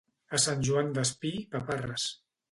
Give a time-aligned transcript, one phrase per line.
[0.35, 2.07] A Sant Joan Despí, paparres.